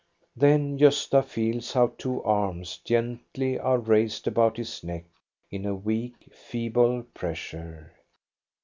[0.35, 5.05] Then Gosta feels how two arms gently are raised about his neck
[5.51, 7.93] in a weak, feeble pressure.